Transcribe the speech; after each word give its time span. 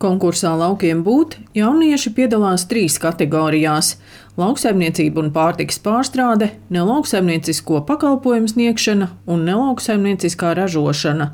Konkursā 0.00 0.54
laukiem 0.56 1.02
būt 1.04 1.34
jaunieši 1.52 2.14
piedalās 2.16 2.62
trīs 2.70 2.94
kategorijās- 3.02 3.98
lauksaimniecība 4.40 5.20
un 5.20 5.28
pārtikas 5.34 5.76
pārstrāde, 5.84 6.48
nelauksaimniecisko 6.72 7.82
pakalpojumu 7.84 8.48
sniegšana 8.48 9.10
un 9.26 9.44
nelauksaimnieciskā 9.44 10.54
ražošana. 10.56 11.28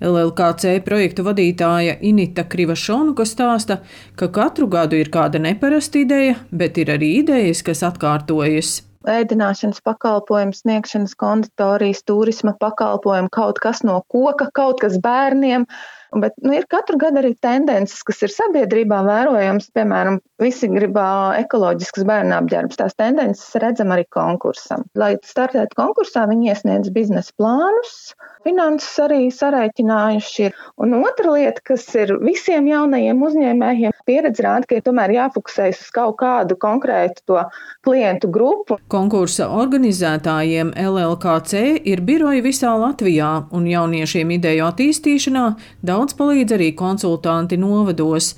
LLKC 0.00 0.80
projektu 0.80 1.28
vadītāja 1.28 1.98
Inita 2.00 2.44
Krivašonuka 2.44 3.28
stāsta, 3.28 3.80
ka 4.16 4.28
katru 4.28 4.66
gadu 4.66 4.96
ir 4.96 5.10
kāda 5.10 5.36
neparasta 5.38 6.00
ideja, 6.00 6.36
bet 6.50 6.78
ir 6.78 6.86
arī 6.86 7.18
idejas, 7.20 7.62
kas 7.62 7.82
atkārtojas 7.82 8.80
ēdināšanas 9.06 9.82
pakalpojumu 9.86 10.56
sniegšanas 10.56 11.14
konditorijas, 11.18 12.02
turisma 12.06 12.54
pakalpojumu, 12.60 13.30
kaut 13.32 13.60
kas 13.62 13.84
no 13.86 14.00
koka, 14.12 14.50
kaut 14.54 14.82
kas 14.82 14.98
bērniem. 15.02 15.66
Bet 16.14 16.36
nu, 16.42 16.52
ir 16.54 16.66
katru 16.70 16.98
gadu 17.00 17.20
arī 17.20 17.32
tendences, 17.42 18.02
kas 18.06 18.22
ir 18.22 18.32
sabiedrībā 18.32 19.00
vērojamas. 19.06 19.68
Piemēram, 19.74 20.20
visi 20.42 20.68
grib 20.70 20.96
ekoloģiskas 20.96 22.06
bērnu 22.06 22.36
apģērbus. 22.38 22.78
Tās 22.78 22.96
tendences 22.98 23.58
redzam 23.62 23.92
arī 23.94 24.06
konkursam. 24.14 24.84
Lai 24.98 25.16
startētu 25.26 25.76
konkursā, 25.78 26.26
viņi 26.30 26.52
iesniedz 26.52 26.92
biznesa 26.94 27.34
plānus, 27.40 28.14
finanses 28.46 28.94
arī 29.02 29.20
sarēķinājuši. 29.34 30.50
Un 30.84 30.94
otra 31.00 31.34
lieta, 31.34 31.64
kas 31.72 31.88
ir 31.98 32.14
visiem 32.22 32.68
jaunajiem 32.70 33.22
uzņēmējiem, 33.26 33.96
pieredze 34.06 34.46
rāda, 34.46 34.68
ka 34.70 34.78
ir 34.78 34.86
tomēr 34.86 35.16
jāfokusējas 35.16 35.82
uz 35.82 35.90
kaut 35.96 36.18
kādu 36.22 36.58
konkrētu 36.62 37.24
to 37.26 37.42
klientu 37.86 38.30
grupu. 38.30 38.78
Konkursa 38.92 39.48
organizētājiem 39.50 40.72
LLKC 40.78 41.82
ir 41.88 42.04
biroji 42.06 42.44
visā 42.46 42.76
Latvijā, 42.78 43.32
un 43.56 43.66
jauniešiem 43.70 44.36
ideju 44.38 44.68
attīstīšanā 44.68 45.46
daudz 45.86 45.95
palīdz 46.18 46.56
arī 46.56 46.70
konsultanti 46.76 47.56
novados. 47.56 48.34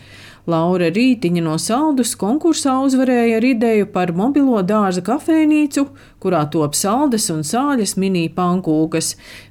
Laura 0.48 0.86
Rītiņa 0.88 1.42
no 1.44 1.58
Saldus 1.60 2.14
konkursā 2.16 2.78
uzvarēja 2.80 3.36
ar 3.36 3.44
ideju 3.44 3.88
par 3.92 4.14
mobilo 4.16 4.62
dārza 4.64 5.02
kafejnīcu, 5.04 5.84
kurā 6.22 6.46
top 6.54 6.78
saldas 6.78 7.26
un 7.34 7.42
sāļas 7.44 7.98
mini 8.00 8.22
pankūkas. 8.32 9.10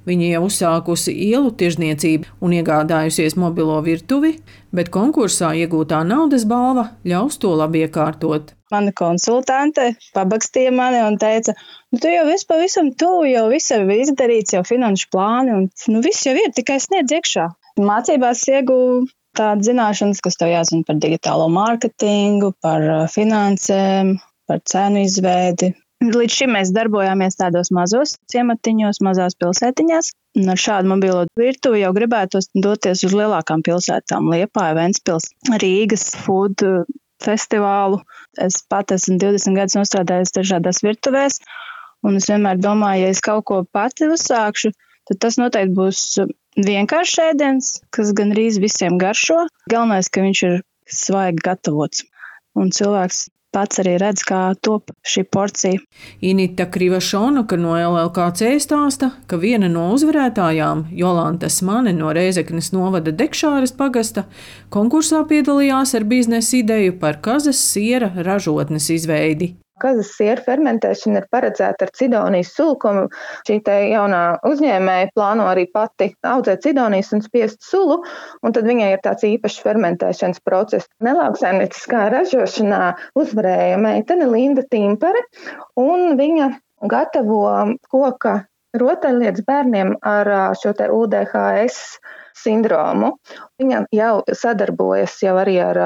Viņa 0.10 0.32
jau 0.32 0.42
uzsākusi 0.48 1.14
ielu 1.28 1.52
tirzniecību 1.60 2.32
un 2.42 2.56
iegādājusies 2.58 3.38
mobilo 3.38 3.78
virtuvi, 3.86 4.40
bet 4.74 4.90
konkursā 4.96 5.52
iegūtā 5.62 6.02
naudas 6.08 6.48
balva 6.50 6.88
ļaus 7.06 7.38
to 7.44 7.54
labi 7.62 7.86
iekārtot. 7.86 8.56
Mana 8.74 8.92
konsultante 8.92 9.92
pabakstīja 10.18 10.74
mani 10.76 11.04
un 11.06 11.22
teica, 11.22 11.54
nu, 11.94 12.02
tu 12.02 12.10
jau 12.10 12.26
esi 12.34 12.50
pavisam 12.50 12.90
tuvu, 12.90 13.30
jau 13.30 13.46
viss 13.54 13.70
ir 13.72 13.86
izdarīts, 14.00 14.58
jau 14.58 14.66
finanšu 14.66 15.14
plāni, 15.14 15.54
un 15.62 15.94
nu, 15.94 16.02
viss 16.04 16.26
jau 16.26 16.34
ir, 16.34 16.50
tikai 16.58 16.82
sniedz 16.82 17.14
iekšā. 17.22 17.48
Mācībās 17.78 18.44
iegūju 18.50 19.08
tādas 19.38 19.68
zināšanas, 19.70 20.22
kas 20.26 20.40
tev 20.40 20.50
jāzina 20.52 20.86
par 20.88 20.98
digitālo 21.02 21.48
mārketingu, 21.54 22.54
par 22.64 22.86
uh, 22.86 23.04
finansēm, 23.12 24.16
par 24.50 24.64
cenu 24.66 25.04
izveidi. 25.06 25.74
Līdz 25.98 26.34
šim 26.40 26.52
mēs 26.54 26.70
darbojāmies 26.76 27.40
tādos 27.40 27.72
mazos 27.74 28.16
ciematiņos, 28.30 29.00
mazās 29.06 29.38
pilsētiņās. 29.42 30.12
Un 30.38 30.52
ar 30.54 30.60
šādu 30.62 30.92
mobilo 30.92 31.24
virtuvi 31.40 31.82
jau 31.82 31.90
gribētos 31.96 32.52
doties 32.54 33.02
uz 33.08 33.16
lielākām 33.18 33.64
pilsētām- 33.66 34.30
Liepāja, 34.34 34.76
Ventspils, 34.78 35.32
Rīgas, 35.64 36.12
Food 36.26 36.62
festivālu. 37.24 38.02
Es 38.38 38.62
pat 38.70 38.94
esmu 38.94 39.18
20 39.24 39.58
gadus 39.58 39.78
nostrādājis 39.80 40.36
dažādās 40.38 40.84
virtuvēs, 40.86 41.40
un 42.06 42.20
es 42.20 42.30
vienmēr 42.30 42.62
domāju, 42.62 43.08
ja 43.08 43.16
es 43.16 43.24
kaut 43.26 43.48
ko 43.50 43.64
pati 43.74 44.10
uzsākšu, 44.14 44.74
tad 45.10 45.22
tas 45.24 45.40
noteikti 45.40 45.76
būs 45.78 46.04
vienkāršs 46.58 47.24
ēdiens, 47.30 47.72
kas 47.94 48.14
gan 48.18 48.34
arī 48.36 48.50
visiem 48.62 49.00
garšo. 49.02 49.46
Galvenais, 49.72 50.10
ka 50.10 50.26
viņš 50.26 50.44
ir 50.50 50.62
svaigi 50.88 51.44
gatavots. 51.46 52.06
Un 52.58 52.72
cilvēks 52.74 53.28
pats 53.54 53.80
arī 53.82 53.96
redz, 54.02 54.24
kā 54.28 54.40
top 54.62 54.92
šī 55.08 55.24
porcija. 55.34 55.82
Inita 56.26 56.68
Krivašonuka 56.72 57.58
no 57.60 57.76
LLKC 57.78 58.58
stāsta, 58.64 59.12
ka 59.30 59.40
viena 59.42 59.70
no 59.72 59.88
uzvarētājām, 59.96 60.88
Jolanta 60.98 61.50
Smane 61.54 61.94
no 61.98 62.12
Reizeknas 62.16 62.72
novada 62.76 63.14
Dekšāras 63.16 63.74
pagasta, 63.78 64.28
konkursā 64.74 65.24
piedalījās 65.30 65.96
ar 65.98 66.08
biznesa 66.10 66.60
ideju 66.60 67.00
par 67.02 67.22
kazas 67.24 67.62
siera 67.72 68.12
ražotnes 68.16 68.92
izveidi. 68.94 69.56
Kazas 69.82 70.10
siera 70.18 70.42
fermentēšana 70.42 71.22
ir 71.22 71.28
paredzēta 71.34 71.88
ar 71.88 71.94
cidonijas 72.00 72.54
sulkumu. 72.58 73.08
Šī 73.48 73.60
jaunā 73.92 74.22
uzņēmēja 74.48 75.12
plāno 75.16 75.48
arī 75.52 75.68
pati 75.74 76.10
audzēt 76.26 76.66
cidonijas 76.66 77.14
un 77.14 77.24
spiest 77.26 77.62
sulu, 77.66 78.00
un 78.42 78.56
tad 78.56 78.68
viņai 78.70 78.92
ir 78.96 79.04
tāds 79.06 79.28
īpašs 79.28 79.62
fermentēšanas 79.66 80.44
process. 80.48 80.90
Nelauksaimnieciskā 81.06 82.08
ražošanā 82.14 82.84
uzvarēja 83.20 83.80
meitene 83.82 84.30
Linda 84.32 84.66
Timpere, 84.72 85.24
un 85.78 86.16
viņa 86.20 86.52
gatavo 86.90 87.44
koka 87.92 88.40
rotaļlietas 88.78 89.46
bērniem 89.48 89.96
ar 90.06 90.30
šo 90.60 90.74
UDHS 90.94 91.98
sindromu. 92.38 93.16
Viņa 93.62 93.86
jau 93.96 94.14
sadarbojas 94.36 95.18
jau 95.24 95.38
arī 95.42 95.58
ar 95.64 95.80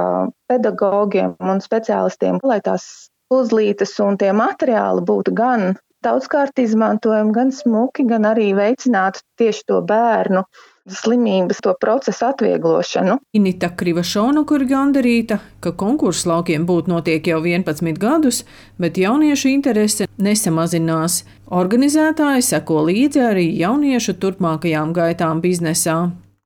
pedagogiem 0.51 1.35
un 1.39 1.63
speciālistiem, 1.63 2.41
lai 2.43 2.59
tās 2.65 3.10
uzlītas 3.31 3.95
un 4.03 4.19
tie 4.21 4.33
materiāli 4.35 5.03
būtu 5.07 5.33
gan 5.37 5.71
daudzkārt 6.05 6.59
izmantojami, 6.61 7.33
gan 7.35 7.51
smuki, 7.53 8.05
gan 8.09 8.25
arī 8.25 8.51
veicinātu 8.57 9.21
tieši 9.37 9.67
to 9.69 9.81
bērnu 9.85 10.43
slimības, 10.89 11.59
to 11.61 11.73
procesu 11.77 12.25
atvieglošanu. 12.25 13.19
Inita 13.37 13.69
Krivašona, 13.77 14.41
kur 14.49 14.65
gandarīta, 14.65 15.37
ka 15.61 15.75
konkursu 15.77 16.31
laukiem 16.31 16.65
būtu 16.65 16.89
notiek 16.89 17.29
jau 17.29 17.37
11 17.45 18.01
gadus, 18.01 18.41
bet 18.81 18.97
jauniešu 18.97 19.51
interese 19.53 20.09
nesamazinās. 20.17 21.21
Organizētāji 21.51 22.47
seko 22.49 22.81
līdzi 22.89 23.23
arī 23.27 23.45
jauniešu 23.61 24.17
turpmākajām 24.23 24.95
gaitām 24.97 25.43
biznesā. 25.45 25.99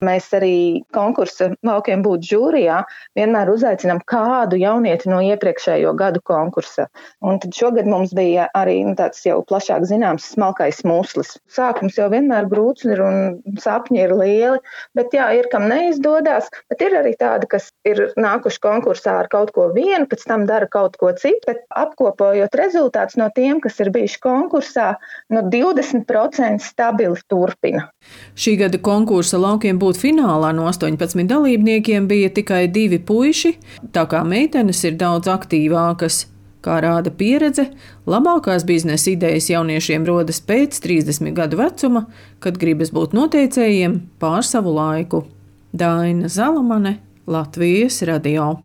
Mēs 0.03 0.27
arī 0.35 0.83
konkursa 0.95 1.53
laukiem 1.63 2.01
būt 2.03 2.25
žūrijā 2.27 2.81
vienmēr 3.15 3.47
uzaicinām 3.53 4.01
kādu 4.09 4.57
jaunieti 4.59 5.07
no 5.07 5.21
iepriekšējo 5.23 5.93
gadu 5.95 6.19
konkursa. 6.27 6.89
Un 7.23 7.39
tad 7.39 7.55
šogad 7.55 7.87
mums 7.87 8.11
bija 8.15 8.49
arī 8.57 8.81
nu, 8.83 8.95
tāds 8.99 9.23
jau 9.23 9.37
plašāk 9.47 9.85
zināms 9.87 10.27
smalkais 10.33 10.81
muslis. 10.83 11.37
Sākums 11.47 11.95
jau 11.95 12.09
vienmēr 12.11 12.49
grūts 12.51 12.83
ir 12.89 12.99
un 13.05 13.39
sapņi 13.61 14.03
ir 14.03 14.15
lieli, 14.19 14.59
bet 14.97 15.15
jā, 15.15 15.29
ir 15.39 15.47
kam 15.53 15.69
neizdodas, 15.71 16.51
bet 16.67 16.83
ir 16.83 16.97
arī 16.99 17.15
tādi, 17.15 17.47
kas 17.55 17.71
ir 17.87 18.09
nākuši 18.19 18.61
konkursā 18.67 19.15
ar 19.21 19.31
kaut 19.31 19.53
ko 19.55 19.69
vienu, 19.75 20.03
pēc 20.11 20.27
tam 20.27 20.43
dara 20.49 20.67
kaut 20.67 20.99
ko 20.99 21.13
citu, 21.15 21.39
bet 21.47 21.63
apkopojot 21.71 22.59
rezultātus 22.59 23.15
no 23.21 23.29
tiem, 23.35 23.63
kas 23.63 23.79
ir 23.79 23.93
bijuši 23.95 24.19
konkursā, 24.27 24.91
no 25.31 25.45
20% 25.47 26.59
stabili 26.67 27.23
turpina. 27.31 27.87
Šī 28.35 28.57
gada 28.59 28.79
konkursa 28.83 29.39
laukiem 29.41 29.79
būt 29.85 30.01
finālā 30.01 30.51
no 30.57 30.67
18 30.71 31.27
dalībniekiem 31.29 32.09
bija 32.09 32.31
tikai 32.33 32.65
divi 32.73 32.99
puiši, 32.99 33.55
tā 33.95 34.07
kā 34.09 34.23
meitenes 34.27 34.83
ir 34.87 34.97
daudz 34.99 35.29
aktīvākas. 35.31 36.25
Kā 36.65 36.79
rāda 36.81 37.11
pieredze, 37.13 37.67
labākās 38.09 38.65
biznesa 38.65 39.11
idejas 39.11 39.51
jauniešiem 39.51 40.07
rodas 40.07 40.41
pēc 40.41 40.79
30 40.81 41.35
gadu 41.37 41.61
vecuma, 41.61 42.07
kad 42.41 42.57
gribas 42.57 42.89
būt 42.95 43.13
noteicējiem 43.13 43.99
pār 44.17 44.41
savu 44.41 44.73
laiku. 44.73 45.27
Daina 45.75 46.31
Zalamane, 46.31 46.97
Latvijas 47.29 48.01
radio. 48.09 48.55